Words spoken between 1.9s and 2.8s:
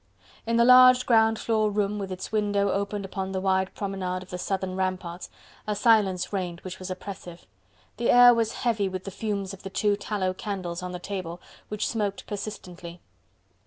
with its window